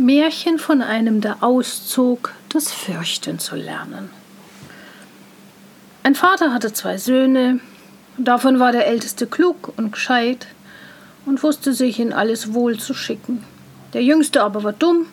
[0.00, 4.10] Märchen von einem, der auszog, das Fürchten zu lernen.
[6.02, 7.60] Ein Vater hatte zwei Söhne,
[8.16, 10.46] davon war der älteste klug und gescheit
[11.26, 13.44] und wusste sich in alles wohl zu schicken.
[13.92, 15.06] Der jüngste aber war dumm,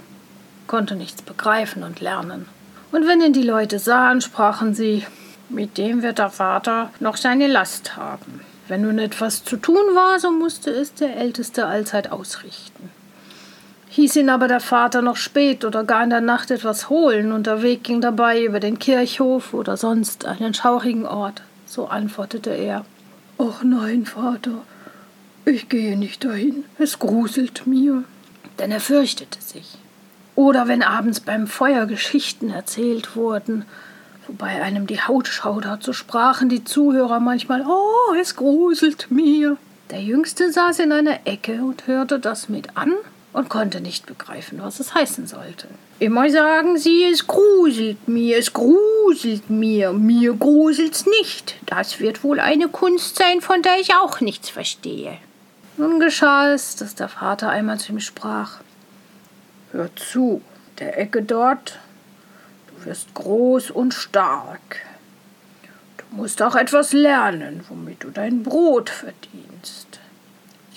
[0.68, 2.46] konnte nichts begreifen und lernen.
[2.92, 5.06] Und wenn ihn die Leute sahen, sprachen sie,
[5.50, 8.40] mit dem wird der Vater noch seine Last haben.
[8.70, 12.90] Wenn nun etwas zu tun war, so musste es der Älteste allzeit ausrichten.
[13.90, 17.48] Hieß ihn aber der Vater noch spät oder gar in der Nacht etwas holen und
[17.48, 22.86] der Weg ging dabei über den Kirchhof oder sonst einen schaurigen Ort, so antwortete er.
[23.38, 24.64] Ach nein, Vater,
[25.46, 28.04] ich gehe nicht dahin, es gruselt mir.
[28.60, 29.78] Denn er fürchtete sich.
[30.36, 33.66] Oder wenn abends beim Feuer Geschichten erzählt wurden,
[34.28, 39.58] wobei einem die Haut schaudert, so sprachen die Zuhörer manchmal, oh, es gruselt mir.
[39.92, 42.94] Der Jüngste saß in einer Ecke und hörte das mit an
[43.38, 45.68] und konnte nicht begreifen, was es heißen sollte.
[46.00, 51.56] Immer sagen sie, es gruselt mir, es gruselt mir, mir gruselt's nicht.
[51.68, 55.20] Das wird wohl eine Kunst sein, von der ich auch nichts verstehe.
[55.78, 58.58] Nun geschah es, dass der Vater einmal zu ihm sprach:
[59.72, 60.42] Hör zu,
[60.80, 61.78] der Ecke dort,
[62.70, 64.78] du wirst groß und stark.
[65.98, 69.87] Du musst auch etwas lernen, womit du dein Brot verdienst.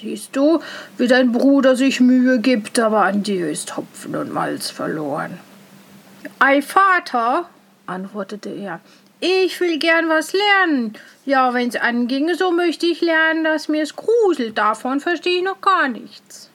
[0.00, 0.60] Siehst du,
[0.96, 5.38] wie dein Bruder sich Mühe gibt, aber an dir ist Hopfen und Malz verloren.
[6.38, 7.50] Ei, Vater,
[7.86, 8.80] antwortete er,
[9.20, 10.94] ich will gern was lernen.
[11.26, 14.56] Ja, wenn's anginge, so möchte ich lernen, dass mir's gruselt.
[14.56, 16.48] Davon verstehe ich noch gar nichts.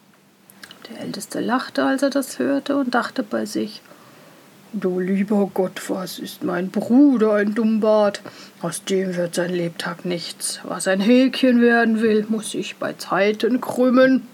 [0.90, 3.82] Der Älteste lachte, als er das hörte, und dachte bei sich,
[4.78, 8.22] Du lieber Gott, was ist mein Bruder ein Dummbart?
[8.62, 10.60] Aus dem wird sein Lebtag nichts.
[10.64, 14.28] Was ein Häkchen werden will, muss sich bei Zeiten krümmen.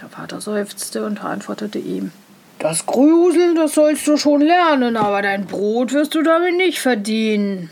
[0.00, 2.12] Der Vater seufzte und antwortete ihm.
[2.60, 7.70] Das Gruseln, das sollst du schon lernen, aber dein Brot wirst du damit nicht verdienen.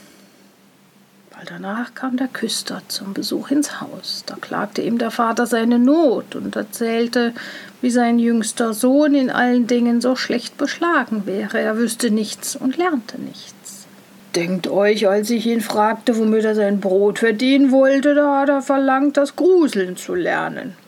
[1.36, 4.22] Bald danach kam der Küster zum Besuch ins Haus.
[4.24, 7.34] Da klagte ihm der Vater seine Not und erzählte,
[7.82, 11.60] wie sein jüngster Sohn in allen Dingen so schlecht beschlagen wäre.
[11.60, 13.86] Er wüsste nichts und lernte nichts.
[14.34, 18.62] Denkt euch, als ich ihn fragte, womit er sein Brot verdienen wollte, da hat er
[18.62, 20.74] verlangt, das Gruseln zu lernen.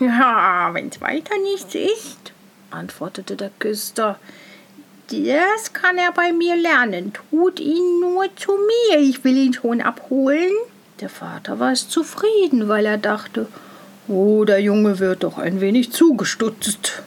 [0.00, 2.32] Ja, wenn's weiter nichts ist,
[2.72, 4.18] antwortete der Küster,
[5.12, 7.12] das kann er bei mir lernen.
[7.30, 10.50] Tut ihn nur zu mir, ich will ihn schon abholen.
[11.00, 13.46] Der Vater war es zufrieden, weil er dachte,
[14.08, 17.02] oh, der Junge wird doch ein wenig zugestutzt.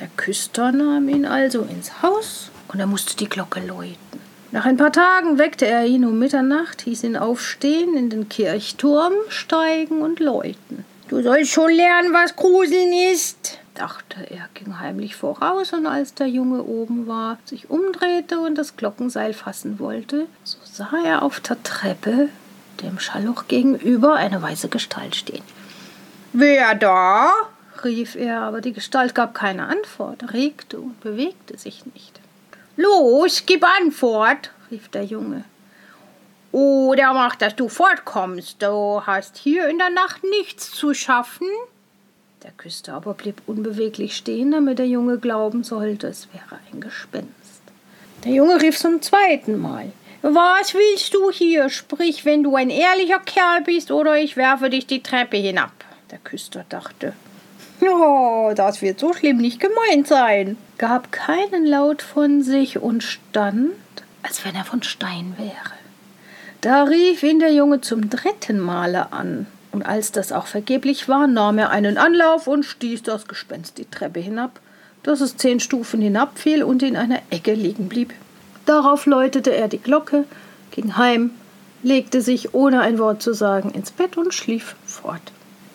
[0.00, 4.20] Der Küster nahm ihn also ins Haus und er musste die Glocke läuten.
[4.52, 9.12] Nach ein paar Tagen weckte er ihn um Mitternacht, hieß ihn aufstehen, in den Kirchturm
[9.28, 10.84] steigen und läuten.
[11.08, 16.26] Du sollst schon lernen, was Gruseln ist, dachte er, ging heimlich voraus, und als der
[16.26, 21.62] Junge oben war, sich umdrehte und das Glockenseil fassen wollte, so sah er auf der
[21.62, 22.28] Treppe
[22.82, 25.42] dem Schalloch gegenüber eine weiße Gestalt stehen.
[26.32, 27.32] Wer da?
[27.84, 32.20] rief er, aber die Gestalt gab keine Antwort, regte und bewegte sich nicht.
[32.76, 35.44] Los, gib Antwort, rief der Junge.
[36.52, 38.62] Oder mach, dass du fortkommst.
[38.62, 41.48] Du hast hier in der Nacht nichts zu schaffen.
[42.42, 47.62] Der Küster aber blieb unbeweglich stehen, damit der Junge glauben sollte, es wäre ein Gespenst.
[48.24, 49.92] Der Junge rief zum zweiten Mal.
[50.22, 51.70] Was willst du hier?
[51.70, 55.72] Sprich, wenn du ein ehrlicher Kerl bist, oder ich werfe dich die Treppe hinab.
[56.10, 57.14] Der Küster dachte,
[57.80, 63.72] oh, das wird so schlimm nicht gemeint sein, gab keinen Laut von sich und stand,
[64.22, 65.74] als wenn er von Stein wäre.
[66.60, 71.26] Da rief ihn der Junge zum dritten Male an, und als das auch vergeblich war,
[71.26, 74.58] nahm er einen Anlauf und stieß das Gespenst die Treppe hinab,
[75.02, 78.14] dass es zehn Stufen hinabfiel und in einer Ecke liegen blieb.
[78.64, 80.24] Darauf läutete er die Glocke,
[80.70, 81.32] ging heim,
[81.82, 85.20] legte sich, ohne ein Wort zu sagen, ins Bett und schlief fort.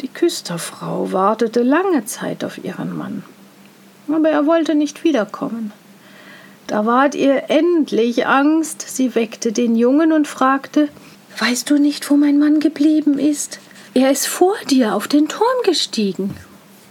[0.01, 3.21] Die Küsterfrau wartete lange Zeit auf ihren Mann,
[4.11, 5.73] aber er wollte nicht wiederkommen.
[6.65, 10.89] Da ward ihr endlich Angst, sie weckte den Jungen und fragte
[11.37, 13.59] Weißt du nicht, wo mein Mann geblieben ist?
[13.93, 16.33] Er ist vor dir auf den Turm gestiegen.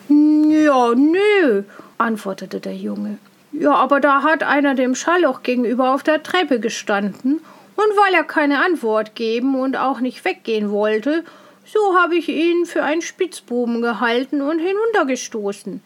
[0.09, 1.63] Ja, nö,
[1.97, 3.19] antwortete der Junge.
[3.53, 7.41] Ja, aber da hat einer dem Schallloch gegenüber auf der Treppe gestanden,
[7.77, 11.25] und weil er keine Antwort geben und auch nicht weggehen wollte,
[11.65, 15.83] so habe ich ihn für einen Spitzbuben gehalten und hinuntergestoßen.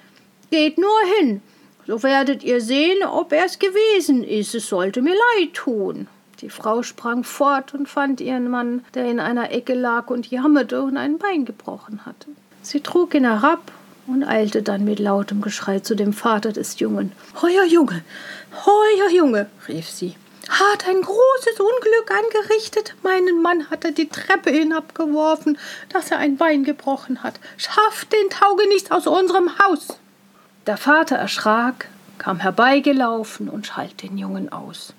[0.51, 1.43] Geht nur hin,
[1.87, 4.55] so werdet ihr sehen, ob er's gewesen ist.
[4.55, 6.09] Es sollte mir leid tun.
[6.41, 10.83] Die Frau sprang fort und fand ihren Mann, der in einer Ecke lag und jammerte
[10.83, 12.29] und ein Bein gebrochen hatte.
[12.63, 13.73] Sie trug ihn herab
[14.07, 17.13] und eilte dann mit lautem Geschrei zu dem Vater des Jungen.
[17.41, 18.03] Heuer Junge,
[18.67, 20.15] heuer Junge, rief sie,
[20.49, 22.95] hat ein großes Unglück angerichtet.
[23.03, 25.59] Meinen Mann hat er die Treppe hinabgeworfen,
[25.89, 27.41] dass er ein Bein gebrochen hat.
[27.57, 29.99] Schafft den Taugenichts aus unserem Haus.
[30.67, 31.89] Der Vater erschrak,
[32.19, 34.95] kam herbeigelaufen und schalt den Jungen aus.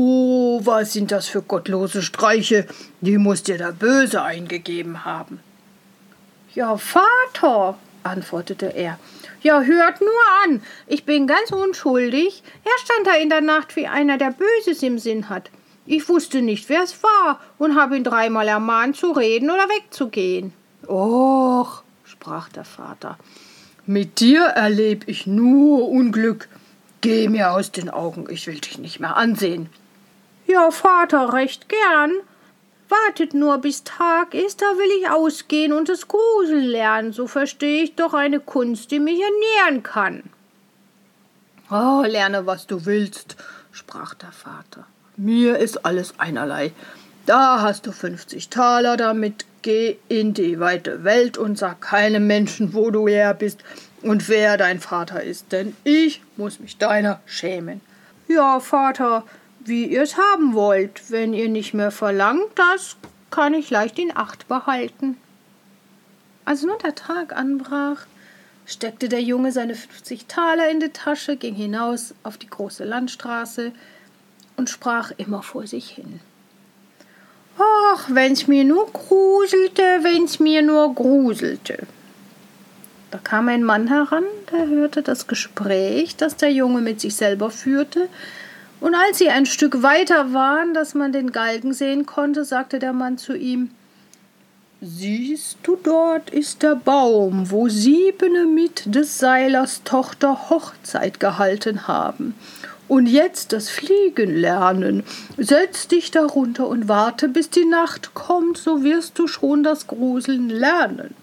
[0.00, 2.68] Oh, was sind das für gottlose Streiche?
[3.00, 5.40] Die muss dir der Böse eingegeben haben.
[6.54, 8.96] Ja, Vater, antwortete er.
[9.42, 12.44] Ja, hört nur an, ich bin ganz unschuldig.
[12.62, 15.50] Er stand da in der Nacht wie einer, der Böses im Sinn hat.
[15.84, 20.52] Ich wusste nicht, wer es war und habe ihn dreimal ermahnt, zu reden oder wegzugehen.
[20.86, 23.18] Och, sprach der Vater,
[23.84, 26.48] mit dir erleb ich nur Unglück.
[27.00, 29.68] Geh mir aus den Augen, ich will dich nicht mehr ansehen.
[30.48, 32.12] Ja, Vater, recht gern.
[32.88, 37.12] Wartet nur, bis Tag ist, da will ich ausgehen und das Gruseln lernen.
[37.12, 40.22] So verstehe ich doch eine Kunst, die mich ernähren kann.
[41.70, 43.36] Oh, lerne, was du willst,
[43.72, 44.86] sprach der Vater.
[45.18, 46.72] Mir ist alles einerlei.
[47.26, 49.44] Da hast du fünfzig Taler damit.
[49.60, 53.58] Geh in die weite Welt und sag keinem Menschen, wo du her bist
[54.02, 57.80] und wer dein Vater ist, denn ich muss mich deiner schämen.
[58.28, 59.24] Ja, Vater,
[59.64, 61.10] wie ihr's haben wollt.
[61.10, 62.96] Wenn ihr nicht mehr verlangt, das
[63.30, 65.16] kann ich leicht in Acht behalten.
[66.44, 68.06] Als nun der Tag anbrach,
[68.64, 73.72] steckte der Junge seine fünfzig Taler in die Tasche, ging hinaus auf die große Landstraße
[74.56, 76.20] und sprach immer vor sich hin.
[77.58, 81.86] Ach, wenn's mir nur gruselte, wenn's mir nur gruselte.
[83.10, 87.50] Da kam ein Mann heran, der hörte das Gespräch, das der Junge mit sich selber
[87.50, 88.08] führte,
[88.80, 92.92] und als sie ein Stück weiter waren, dass man den Galgen sehen konnte, sagte der
[92.92, 93.70] Mann zu ihm
[94.80, 102.34] Siehst du, dort ist der Baum, wo Siebene mit des Seilers Tochter Hochzeit gehalten haben
[102.86, 105.02] und jetzt das Fliegen lernen.
[105.36, 110.48] Setz dich darunter und warte, bis die Nacht kommt, so wirst du schon das Gruseln
[110.48, 111.14] lernen.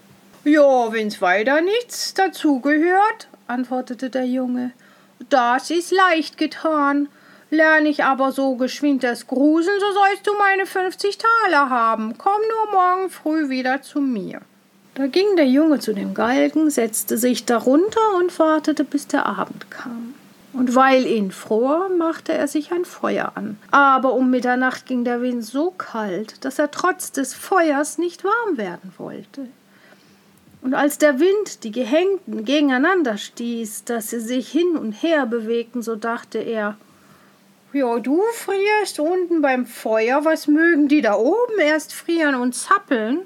[0.44, 4.72] Ja, wenn's weiter nichts dazugehört, antwortete der Junge,
[5.30, 7.08] das ist leicht getan.
[7.50, 12.18] Lerne ich aber so geschwind das Gruseln, so sollst du meine fünfzig Taler haben.
[12.18, 14.40] Komm nur morgen früh wieder zu mir.
[14.94, 19.70] Da ging der Junge zu dem Galgen, setzte sich darunter und wartete, bis der Abend
[19.70, 20.14] kam.
[20.54, 23.58] Und weil ihn fror, machte er sich ein Feuer an.
[23.70, 28.56] Aber um Mitternacht ging der Wind so kalt, dass er trotz des Feuers nicht warm
[28.56, 29.48] werden wollte.
[30.62, 35.82] Und als der Wind die Gehängten gegeneinander stieß, dass sie sich hin und her bewegten,
[35.82, 36.76] so dachte er,
[37.76, 43.20] ja, du frierst unten beim Feuer, was mögen die da oben erst frieren und zappeln?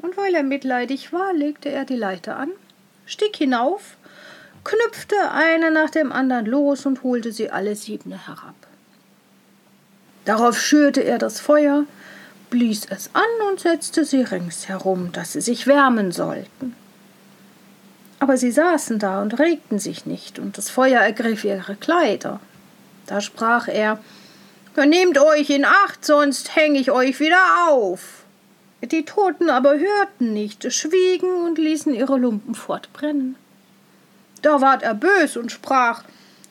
[0.00, 2.50] Und weil er mitleidig war, legte er die Leiter an,
[3.06, 3.96] stieg hinauf,
[4.64, 8.54] knüpfte eine nach dem anderen los und holte sie alle siebene herab.
[10.24, 11.84] Darauf schürte er das Feuer,
[12.50, 16.76] blies es an und setzte sie ringsherum, dass sie sich wärmen sollten.
[18.20, 22.38] Aber sie saßen da und regten sich nicht, und das Feuer ergriff ihre Kleider.
[23.12, 23.98] Da sprach er
[24.74, 28.24] Nehmt euch in Acht, sonst häng ich euch wieder auf.
[28.80, 33.36] Die Toten aber hörten nicht, schwiegen und ließen ihre Lumpen fortbrennen.
[34.40, 36.04] Da ward er bös und sprach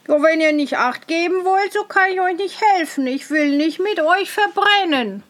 [0.08, 3.08] ja, wenn ihr nicht Acht geben wollt, so kann ich euch nicht helfen.
[3.08, 5.24] Ich will nicht mit euch verbrennen.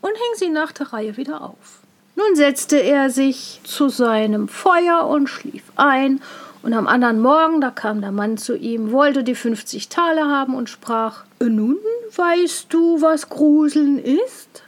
[0.00, 1.82] Und hing sie nach der Reihe wieder auf.
[2.16, 6.20] Nun setzte er sich zu seinem Feuer und schlief ein
[6.62, 10.54] und am anderen Morgen, da kam der Mann zu ihm, wollte die fünfzig Taler haben
[10.54, 11.78] und sprach: Nun
[12.14, 14.62] weißt du, was Gruseln ist?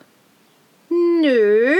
[0.88, 1.76] Nö,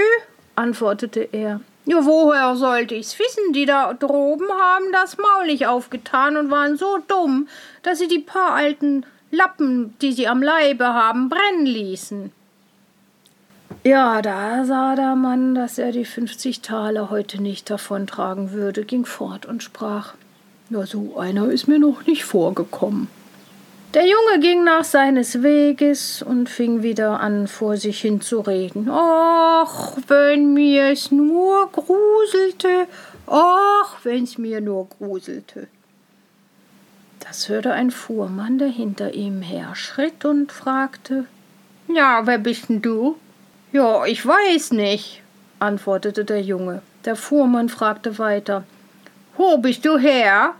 [0.55, 1.61] antwortete er.
[1.85, 3.53] Ja, woher sollte ich's wissen?
[3.53, 7.47] Die da droben haben das Maul nicht aufgetan und waren so dumm,
[7.81, 12.31] dass sie die paar alten Lappen, die sie am Leibe haben, brennen ließen.
[13.83, 19.05] Ja, da sah der Mann, dass er die fünfzig Taler heute nicht davontragen würde, ging
[19.05, 20.13] fort und sprach
[20.69, 23.07] Ja, so einer ist mir noch nicht vorgekommen.
[23.95, 28.87] Der Junge ging nach seines Weges und fing wieder an, vor sich hin zu reden.
[28.87, 32.87] Och, wenn mir's nur gruselte,
[33.25, 35.67] och, wenn's mir nur gruselte.
[37.19, 41.25] Das hörte ein Fuhrmann, der hinter ihm her schritt und fragte
[41.87, 43.17] Ja, wer bist denn du?
[43.73, 45.21] Ja, ich weiß nicht,
[45.59, 46.81] antwortete der Junge.
[47.05, 48.65] Der Fuhrmann fragte weiter.
[49.37, 50.55] Wo bist du her?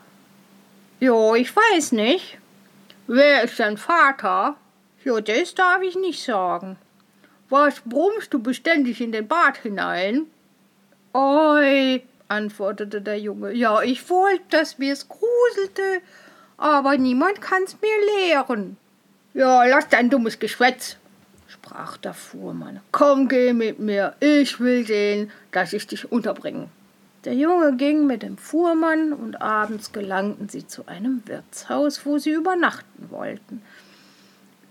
[1.02, 2.38] Ja, ich weiß nicht.
[3.08, 4.56] Wer ist dein Vater?
[5.04, 6.78] Ja, das darf ich nicht sagen.
[7.50, 10.28] Was brummst du beständig in den Bart hinein?
[11.14, 13.52] Oi, antwortete der Junge.
[13.52, 16.02] Ja, ich wollte, dass mir's gruselte,
[16.56, 18.78] aber niemand kann's mir lehren.
[19.34, 20.96] Ja, lass dein dummes Geschwätz,
[21.72, 22.82] sprach der Fuhrmann.
[22.92, 26.68] Komm, geh mit mir, ich will sehen, dass ich dich unterbringe.
[27.24, 32.32] Der Junge ging mit dem Fuhrmann und abends gelangten sie zu einem Wirtshaus, wo sie
[32.32, 33.62] übernachten wollten.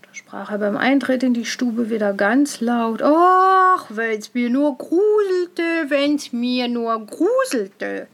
[0.03, 4.77] Da sprach er beim Eintritt in die Stube wieder ganz laut: Ach, wenn's mir nur
[4.77, 8.07] gruselte, wenn's mir nur gruselte.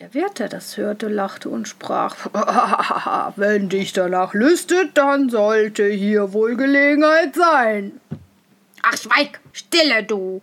[0.00, 2.16] Der Wirt, der das hörte, lachte und sprach:
[3.36, 8.00] Wenn dich danach lüstet, dann sollte hier wohl Gelegenheit sein.
[8.82, 10.42] Ach, schweig, stille du,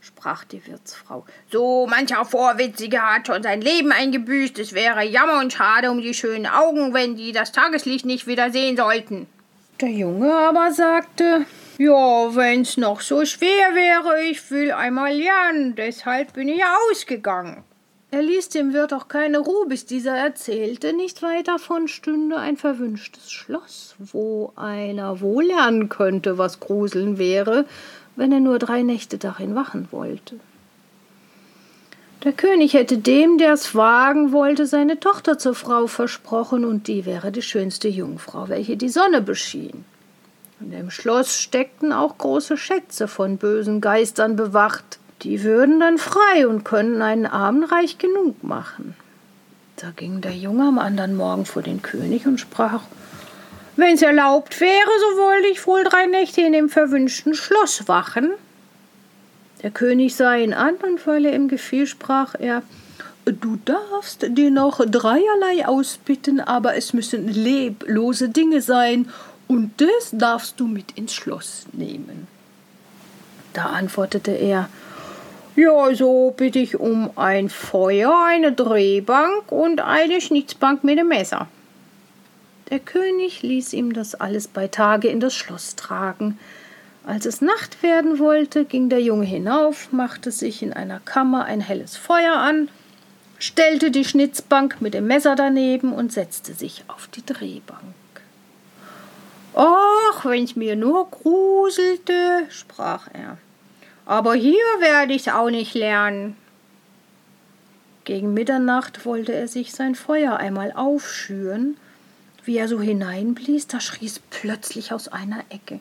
[0.00, 1.26] sprach die Wirtsfrau.
[1.50, 4.60] So mancher Vorwitzige hat schon sein Leben eingebüßt.
[4.60, 8.52] Es wäre Jammer und Schade um die schönen Augen, wenn die das Tageslicht nicht wieder
[8.52, 9.26] sehen sollten.
[9.80, 11.46] Der Junge aber sagte,
[11.78, 17.64] ja, wenn's noch so schwer wäre, ich will einmal lernen, deshalb bin ich ausgegangen.
[18.14, 22.56] Er ließ dem Wirt auch keine Ruhe, bis dieser erzählte, nicht weit davon stünde ein
[22.56, 27.64] verwünschtes Schloss, wo einer wohl lernen könnte, was Gruseln wäre,
[28.14, 30.38] wenn er nur drei Nächte darin wachen wollte.
[32.22, 37.06] Der König hätte dem, der es wagen wollte, seine Tochter zur Frau versprochen, und die
[37.06, 39.84] wäre die schönste Jungfrau, welche die Sonne beschien.
[40.60, 46.46] In dem Schloss steckten auch große Schätze von bösen Geistern bewacht, die würden dann frei
[46.46, 48.94] und könnten einen Armen reich genug machen.
[49.76, 52.82] Da ging der Junge am anderen Morgen vor den König und sprach
[53.76, 58.30] Wenn's erlaubt wäre, so wollte ich wohl drei Nächte in dem verwünschten Schloss wachen.
[59.62, 62.62] Der König sah ihn an, und weil er ihm gefiel, sprach er
[63.24, 69.08] Du darfst dir noch dreierlei ausbitten, aber es müssen leblose Dinge sein,
[69.48, 72.28] und das darfst du mit ins Schloss nehmen.
[73.54, 74.68] Da antwortete er
[75.56, 81.48] ja, so bitte ich um ein Feuer, eine Drehbank und eine Schnitzbank mit dem Messer.
[82.70, 86.38] Der König ließ ihm das alles bei Tage in das Schloss tragen.
[87.06, 91.60] Als es Nacht werden wollte, ging der Junge hinauf, machte sich in einer Kammer ein
[91.60, 92.68] helles Feuer an,
[93.38, 97.94] stellte die Schnitzbank mit dem Messer daneben und setzte sich auf die Drehbank.
[99.54, 103.38] Ach, wenn's mir nur gruselte, sprach er.
[104.06, 106.36] Aber hier werde ich's auch nicht lernen.
[108.04, 111.78] Gegen Mitternacht wollte er sich sein Feuer einmal aufschüren.
[112.44, 115.80] Wie er so hineinblies, da schrie's plötzlich aus einer Ecke.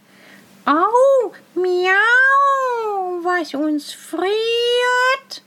[0.65, 5.41] Au, miau, was uns friert.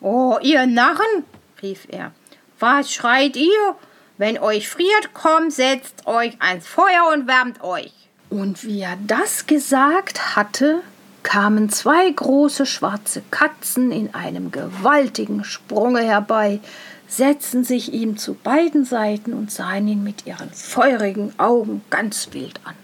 [0.00, 1.24] Oh, ihr Narren,
[1.60, 2.12] rief er,
[2.58, 3.76] was schreit ihr?
[4.16, 7.92] Wenn euch friert, kommt, setzt euch ans Feuer und wärmt euch.
[8.30, 10.80] Und wie er das gesagt hatte,
[11.22, 16.60] kamen zwei große schwarze Katzen in einem gewaltigen Sprunge herbei,
[17.08, 22.60] setzten sich ihm zu beiden Seiten und sahen ihn mit ihren feurigen Augen ganz wild
[22.64, 22.74] an.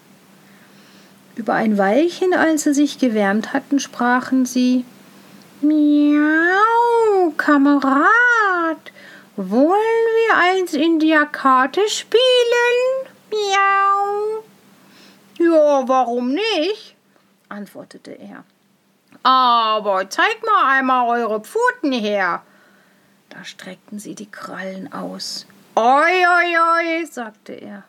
[1.36, 4.84] Über ein Weilchen, als sie sich gewärmt hatten, sprachen sie
[5.60, 8.06] Miau, Kamerad,
[9.36, 12.20] wollen wir eins in der Karte spielen?
[13.30, 14.42] Miau.
[15.38, 16.95] Ja, warum nicht?
[17.48, 18.44] Antwortete er.
[19.22, 22.42] Aber zeigt mal einmal eure Pfoten her.
[23.30, 25.46] Da streckten sie die Krallen aus.
[25.74, 27.84] Oi, oi, oi, sagte er.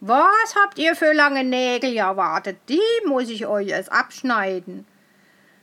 [0.00, 2.58] Was habt ihr für lange Nägel erwartet?
[2.68, 4.86] Die muss ich euch erst abschneiden.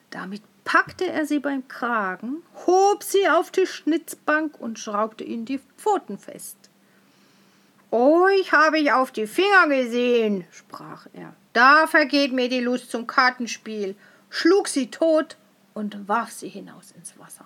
[0.10, 5.60] Damit packte er sie beim Kragen, hob sie auf die Schnitzbank und schraubte ihnen die
[5.78, 6.58] Pfoten fest.
[7.92, 11.34] Euch habe ich auf die Finger gesehen, sprach er.
[11.54, 13.96] Da vergeht mir die Lust zum Kartenspiel,
[14.30, 15.36] schlug sie tot
[15.74, 17.46] und warf sie hinaus ins Wasser.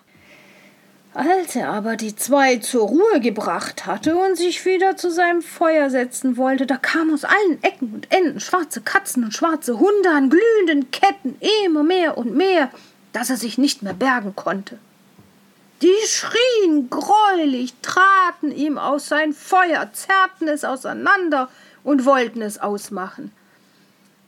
[1.16, 5.90] Als er aber die zwei zur Ruhe gebracht hatte und sich wieder zu seinem Feuer
[5.90, 10.30] setzen wollte, da kamen aus allen Ecken und Enden schwarze Katzen und schwarze Hunde an
[10.30, 12.70] glühenden Ketten, immer mehr und mehr,
[13.14, 14.78] dass er sich nicht mehr bergen konnte.
[15.82, 21.50] Die schrien greulich, traten ihm aus sein Feuer, zerrten es auseinander
[21.86, 23.32] und wollten es ausmachen.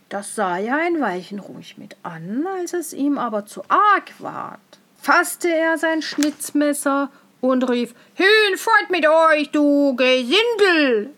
[0.09, 4.59] Das sah er ein Weilchen ruhig mit an, als es ihm aber zu arg ward,
[5.01, 7.09] fasste er sein Schnitzmesser
[7.41, 11.09] und rief Hinfort mit euch, du Gesindel!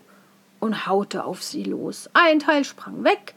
[0.59, 2.09] und haute auf sie los.
[2.13, 3.35] Ein Teil sprang weg,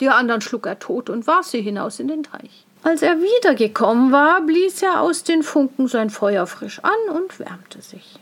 [0.00, 2.64] die anderen schlug er tot und warf sie hinaus in den Teich.
[2.84, 7.82] Als er wiedergekommen war, blies er aus den Funken sein Feuer frisch an und wärmte
[7.82, 8.20] sich.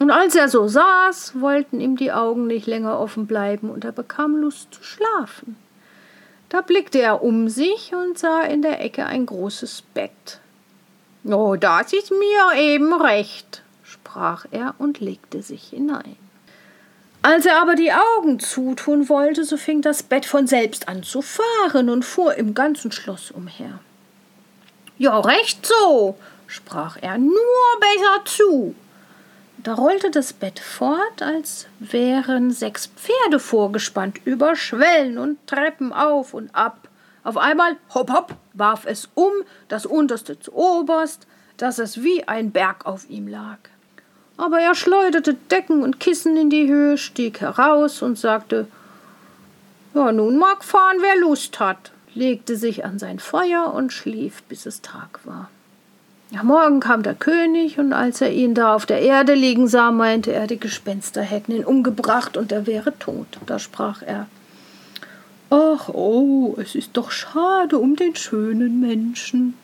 [0.00, 3.92] Und als er so saß, wollten ihm die Augen nicht länger offen bleiben, und er
[3.92, 5.56] bekam Lust zu schlafen.
[6.48, 10.40] Da blickte er um sich und sah in der Ecke ein großes Bett.
[11.24, 16.16] Oh, das ist mir eben recht, sprach er und legte sich hinein.
[17.20, 21.20] Als er aber die Augen zutun wollte, so fing das Bett von selbst an zu
[21.20, 23.80] fahren und fuhr im ganzen Schloss umher.
[24.96, 27.34] Ja, recht so, sprach er, nur
[27.80, 28.74] besser zu.
[29.64, 36.32] Da rollte das Bett fort, als wären sechs Pferde vorgespannt, über Schwellen und Treppen auf
[36.32, 36.88] und ab.
[37.24, 39.32] Auf einmal, hopp, hopp, warf es um,
[39.66, 43.58] das unterste zu oberst, dass es wie ein Berg auf ihm lag.
[44.36, 48.68] Aber er schleuderte Decken und Kissen in die Höhe, stieg heraus und sagte,
[49.92, 54.66] ja, nun mag fahren, wer Lust hat, legte sich an sein Feuer und schlief, bis
[54.66, 55.50] es Tag war.
[56.36, 59.90] Am Morgen kam der König, und als er ihn da auf der Erde liegen sah,
[59.90, 63.26] meinte er, die Gespenster hätten ihn umgebracht und er wäre tot.
[63.46, 64.26] Da sprach er
[65.50, 69.54] Ach, oh, es ist doch schade um den schönen Menschen.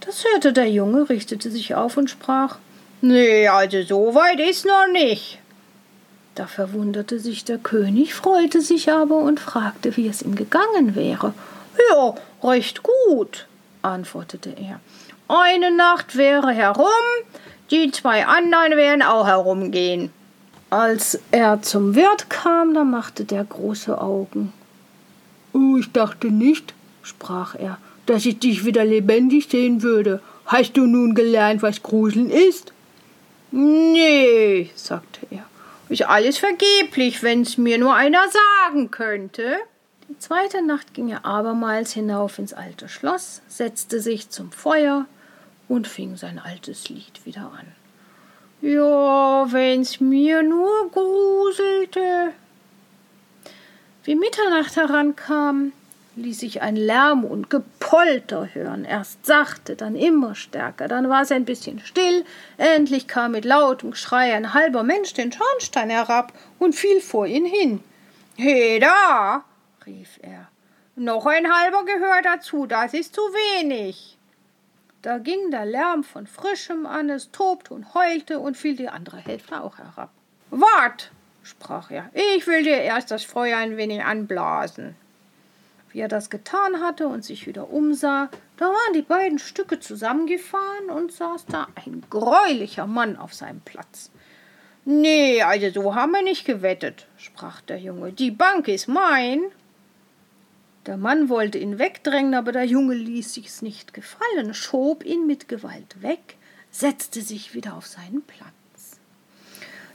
[0.00, 2.58] Das hörte der Junge, richtete sich auf und sprach
[3.00, 5.40] Nee, also so weit ist noch nicht.
[6.36, 11.34] Da verwunderte sich der König, freute sich aber und fragte, wie es ihm gegangen wäre.
[11.90, 13.48] Ja, recht gut,
[13.82, 14.80] antwortete er.
[15.28, 16.86] Eine Nacht wäre herum,
[17.70, 20.10] die zwei anderen werden auch herumgehen.
[20.70, 24.52] Als er zum Wirt kam, da machte der große Augen.
[25.52, 30.20] Oh, ich dachte nicht, sprach er, dass ich dich wieder lebendig sehen würde.
[30.46, 32.72] Hast du nun gelernt, was Gruseln ist?
[33.50, 35.44] Nee, sagte er.
[35.88, 38.24] Ist alles vergeblich, wenn's mir nur einer
[38.64, 39.56] sagen könnte.
[40.22, 45.06] Zweite Nacht ging er abermals hinauf ins alte Schloss, setzte sich zum Feuer
[45.66, 47.66] und fing sein altes Lied wieder an.
[48.60, 52.34] Ja, wenn's mir nur gruselte.
[54.04, 55.72] Wie Mitternacht herankam,
[56.14, 61.32] ließ sich ein Lärm und Gepolter hören, erst sachte, dann immer stärker, dann war es
[61.32, 62.24] ein bisschen still,
[62.58, 67.44] endlich kam mit lautem Geschrei ein halber Mensch den Schornstein herab und fiel vor ihn
[67.44, 67.82] hin.
[68.36, 69.44] He da,
[69.86, 70.48] rief er,
[70.94, 74.18] noch ein halber gehört dazu, das ist zu wenig.
[75.00, 79.16] Da ging der Lärm von frischem an, es tobte und heulte und fiel die andere
[79.16, 80.10] Hälfte auch herab.
[80.50, 81.10] Wart,
[81.42, 84.94] sprach er, ich will dir erst das Feuer ein wenig anblasen.
[85.90, 90.90] Wie er das getan hatte und sich wieder umsah, da waren die beiden Stücke zusammengefahren
[90.90, 94.10] und saß da ein greulicher Mann auf seinem Platz.
[94.84, 98.12] Nee, also so haben wir nicht gewettet, sprach der Junge.
[98.12, 99.42] Die Bank ist mein.
[100.86, 105.48] Der Mann wollte ihn wegdrängen, aber der Junge ließ sich's nicht gefallen, schob ihn mit
[105.48, 106.36] Gewalt weg,
[106.72, 108.52] setzte sich wieder auf seinen Platz.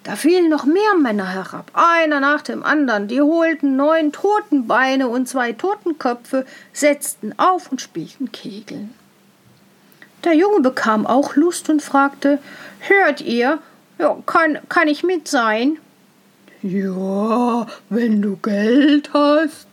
[0.04, 5.28] Da fielen noch mehr Männer herab, einer nach dem anderen, die holten neun Totenbeine und
[5.28, 8.94] zwei Totenköpfe, setzten auf und spielten Kegeln.
[10.24, 12.40] Der Junge bekam auch Lust und fragte
[12.80, 13.60] Hört ihr,
[14.00, 15.78] ja, kann, kann ich mit sein?
[16.62, 19.67] Ja, wenn du Geld hast.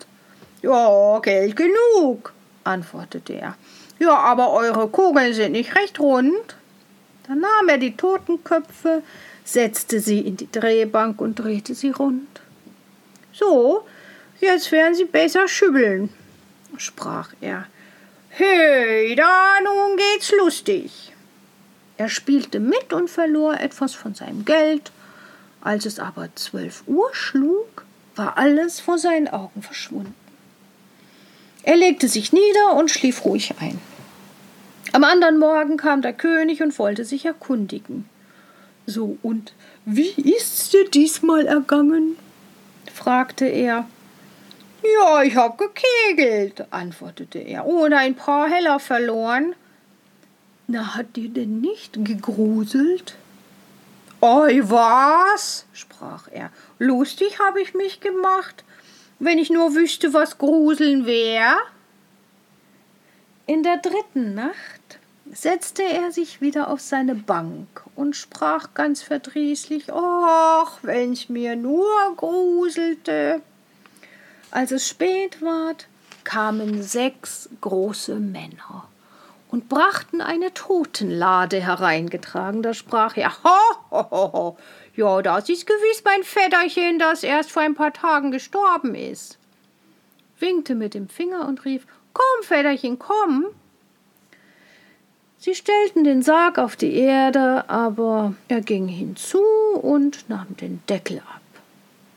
[0.65, 2.33] Ja, Geld genug,
[2.65, 3.55] antwortete er.
[3.99, 6.57] Ja, aber eure Kugeln sind nicht recht rund.
[7.29, 9.03] Dann nahm er die Totenköpfe,
[9.45, 12.41] setzte sie in die Drehbank und drehte sie rund.
[13.31, 13.87] So,
[14.41, 16.09] jetzt werden sie besser schübbeln,
[16.79, 17.67] sprach er.
[18.31, 21.13] Hey, da nun geht's lustig.
[21.99, 24.93] Er spielte mit und verlor etwas von seinem Geld.
[25.61, 27.85] Als es aber zwölf Uhr schlug,
[28.17, 30.24] war alles vor seinen Augen verschwunden.
[31.65, 33.81] Er legte sich nieder und schlief ruhig ein.
[34.93, 38.09] Am anderen Morgen kam der König und wollte sich erkundigen.
[38.87, 39.55] So, und
[39.87, 42.17] wie ist's dir diesmal ergangen?
[42.93, 43.89] fragte er.
[44.83, 49.55] Ja, ich hab gekegelt, antwortete er, ohne ein paar Heller verloren.
[50.67, 53.17] Na, hat dir denn nicht gegruselt?
[54.21, 55.65] Oi, was?
[55.73, 56.51] sprach er.
[56.79, 58.65] Lustig hab ich mich gemacht,
[59.19, 61.57] wenn ich nur wüsste, was Gruseln wär.
[63.47, 64.99] In der dritten Nacht
[65.33, 71.89] setzte er sich wieder auf seine Bank und sprach ganz verdrießlich Ach, wenn's mir nur
[72.17, 73.43] gruselte.
[74.51, 75.89] Als es spät ward,
[76.25, 78.89] kamen sechs große Männer
[79.51, 82.63] und brachten eine Totenlade hereingetragen.
[82.63, 84.59] Da sprach er ho, ho, ho, ho.
[84.97, 89.39] Ja, das ist gewiss mein Vetterchen, das erst vor ein paar Tagen gestorben ist.
[90.39, 93.47] Winkte mit dem Finger und rief Komm, Vetterchen, komm.
[95.37, 99.43] Sie stellten den Sarg auf die Erde, aber er ging hinzu
[99.83, 101.43] und nahm den Deckel ab.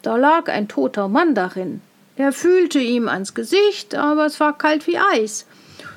[0.04, 1.82] Da lag ein toter Mann darin.
[2.16, 5.48] Er fühlte ihm ans Gesicht, aber es war kalt wie Eis.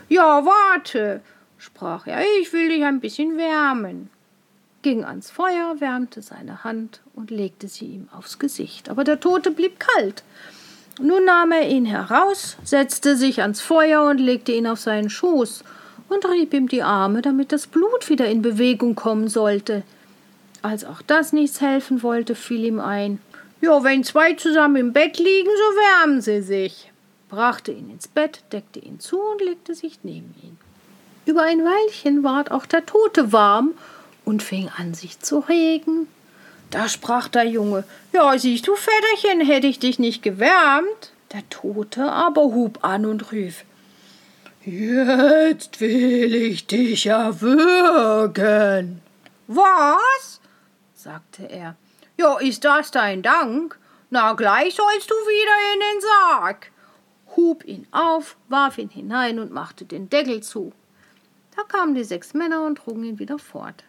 [0.08, 1.20] Ja, warte,
[1.58, 4.08] sprach er, ich will dich ein bisschen wärmen
[4.82, 8.88] ging ans Feuer, wärmte seine Hand und legte sie ihm aufs Gesicht.
[8.88, 10.22] Aber der Tote blieb kalt.
[11.00, 15.64] Nun nahm er ihn heraus, setzte sich ans Feuer und legte ihn auf seinen Schoß
[16.08, 19.82] und rieb ihm die Arme, damit das Blut wieder in Bewegung kommen sollte.
[20.62, 23.18] Als auch das nichts helfen wollte, fiel ihm ein,
[23.62, 26.90] ja, wenn zwei zusammen im Bett liegen, so wärmen sie sich,
[27.28, 30.58] brachte ihn ins Bett, deckte ihn zu und legte sich neben ihn.
[31.26, 33.72] Über ein Weilchen ward auch der Tote warm
[34.24, 36.08] und fing an, sich zu regen.
[36.70, 41.12] Da sprach der Junge, ja, siehst du, Väterchen, hätte ich dich nicht gewärmt.
[41.32, 43.64] Der Tote aber hub an und rief,
[44.62, 49.00] Jetzt will ich dich erwürgen.
[49.46, 50.40] Was?
[50.94, 51.76] sagte er.
[52.18, 53.78] Ja, ist das dein Dank?
[54.10, 56.70] Na, gleich sollst du wieder in den Sarg.
[57.36, 60.72] Hub ihn auf, warf ihn hinein und machte den Deckel zu.
[61.56, 63.84] Da kamen die sechs Männer und trugen ihn wieder fort.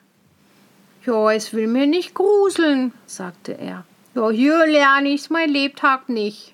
[1.05, 3.85] Ja, es will mir nicht gruseln, sagte er.
[4.13, 6.53] Ja, hier lerne ich's mein Lebtag nicht.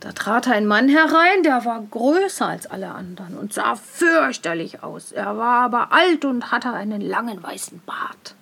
[0.00, 5.12] Da trat ein Mann herein, der war größer als alle anderen und sah fürchterlich aus.
[5.12, 8.34] Er war aber alt und hatte einen langen weißen Bart.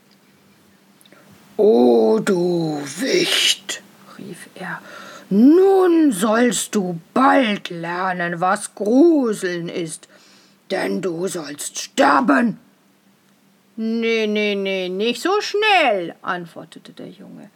[1.56, 3.82] O du Wicht,
[4.18, 4.80] rief er,
[5.30, 10.08] nun sollst du bald lernen, was Gruseln ist,
[10.70, 12.58] denn du sollst sterben.
[13.76, 17.50] Nee, nee, nee, nicht so schnell, antwortete der Junge.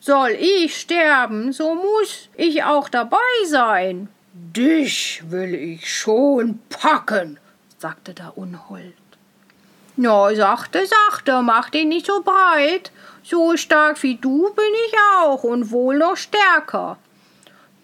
[0.00, 4.08] Soll ich sterben, so muss ich auch dabei sein.
[4.32, 7.40] Dich will ich schon packen,
[7.78, 8.94] sagte der Unhold.
[9.96, 12.92] Na, sachte, sachte, mach dich nicht so breit.
[13.24, 16.98] So stark wie du bin ich auch und wohl noch stärker.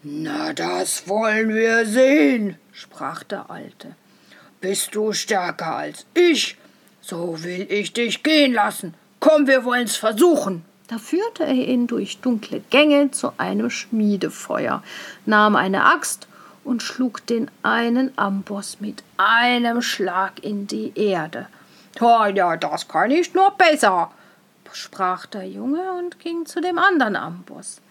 [0.03, 3.95] Na, das wollen wir sehen, sprach der Alte.
[4.61, 6.55] Bist du stärker als ich,
[7.03, 8.93] so will ich dich gehen lassen.
[9.19, 10.63] Komm, wir wollen's versuchen.
[10.87, 14.83] Da führte er ihn durch dunkle Gänge zu einem Schmiedefeuer,
[15.25, 16.27] nahm eine Axt
[16.63, 21.47] und schlug den einen Amboss mit einem Schlag in die Erde.
[21.99, 24.11] Oh, ja, das kann ich nur besser,
[24.71, 27.81] sprach der Junge und ging zu dem anderen Amboss.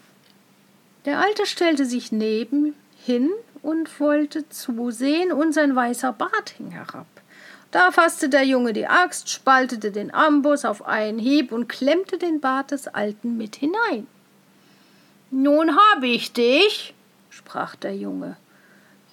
[1.05, 3.31] Der Alte stellte sich neben hin
[3.63, 7.07] und wollte zusehen, und sein weißer Bart hing herab.
[7.73, 12.39] Da fasste der Junge die Axt, spaltete den Amboss auf einen Hieb und klemmte den
[12.39, 14.07] Bart des Alten mit hinein.
[15.31, 16.93] Nun hab ich dich,
[17.31, 18.37] sprach der Junge.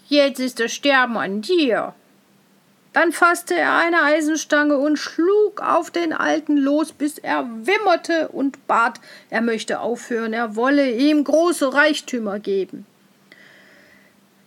[0.09, 1.93] Jetzt ist das Sterben an dir.
[2.91, 8.67] Dann fasste er eine Eisenstange und schlug auf den Alten los, bis er wimmerte und
[8.67, 12.85] bat, er möchte aufhören, er wolle ihm große Reichtümer geben.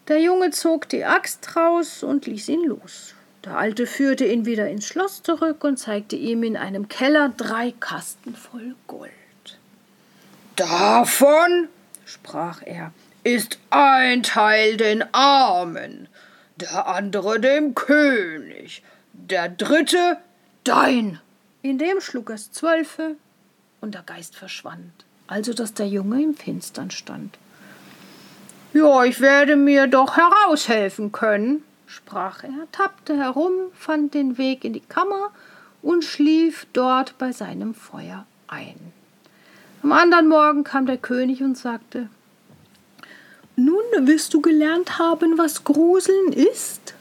[0.09, 3.15] Der Junge zog die Axt raus und ließ ihn los.
[3.45, 7.75] Der Alte führte ihn wieder ins Schloss zurück und zeigte ihm in einem Keller drei
[7.81, 9.11] Kasten voll Gold.
[10.55, 11.69] Davon,
[12.05, 12.93] sprach er,
[13.25, 16.09] ist ein Teil den Armen,
[16.57, 20.19] der andere dem König, der dritte
[20.63, 21.21] dein.
[21.63, 23.17] In dem schlug es zwölfe
[23.81, 24.93] und der Geist verschwand,
[25.27, 27.39] also dass der Junge im Finstern stand.
[28.73, 34.73] Ja, ich werde mir doch heraushelfen können, sprach er, tappte herum, fand den Weg in
[34.73, 35.31] die Kammer
[35.83, 38.93] und schlief dort bei seinem Feuer ein.
[39.83, 42.09] Am anderen Morgen kam der König und sagte
[43.57, 46.95] Nun wirst du gelernt haben, was Gruseln ist?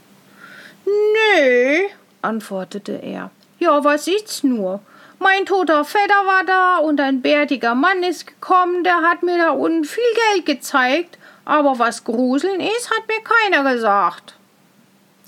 [0.86, 1.90] Nee,
[2.22, 3.32] antwortete er.
[3.60, 4.82] Ja, was ist's nur?
[5.20, 9.52] Mein toter Vetter war da und ein bärtiger Mann ist gekommen, der hat mir da
[9.52, 14.36] unten viel Geld gezeigt, aber was Gruseln ist, hat mir keiner gesagt.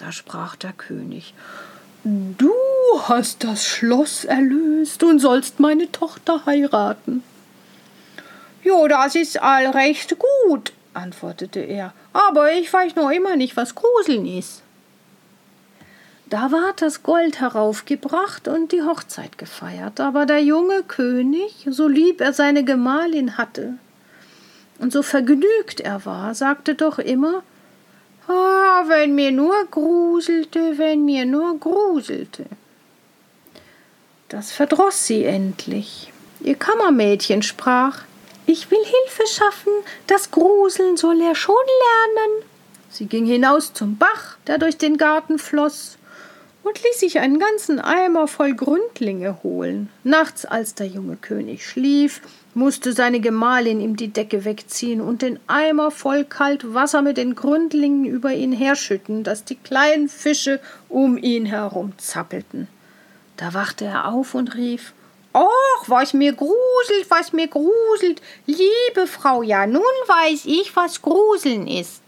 [0.04, 1.34] Da sprach der König
[2.04, 2.52] Du
[3.04, 7.24] hast das Schloss erlöst und sollst meine Tochter heiraten.
[8.64, 13.76] Jo, das ist all recht gut, antwortete er, aber ich weiß noch immer nicht, was
[13.76, 14.62] Gruseln ist.
[16.26, 22.20] Da ward das Gold heraufgebracht und die Hochzeit gefeiert, aber der junge König, so lieb
[22.20, 23.76] er seine Gemahlin hatte
[24.80, 27.44] und so vergnügt er war, sagte doch immer
[28.28, 32.46] Ah, wenn mir nur gruselte, wenn mir nur gruselte.
[34.30, 36.12] Das verdroß sie endlich.
[36.40, 38.00] Ihr Kammermädchen sprach
[38.46, 39.74] Ich will Hilfe schaffen,
[40.08, 42.44] das Gruseln soll er schon lernen.
[42.90, 45.98] Sie ging hinaus zum Bach, der durch den Garten floß,
[46.64, 49.90] und ließ sich einen ganzen Eimer voll Gründlinge holen.
[50.04, 52.22] Nachts, als der junge König schlief,
[52.54, 57.36] musste seine Gemahlin ihm die Decke wegziehen und den Eimer voll kalt Wasser mit den
[57.36, 62.68] Gründlingen über ihn herschütten, dass die kleinen Fische um ihn herum zappelten.
[63.38, 64.94] Da wachte er auf und rief
[65.36, 68.22] Och, was mir gruselt, was mir gruselt.
[68.46, 72.03] Liebe Frau, ja, nun weiß ich, was Gruseln ist.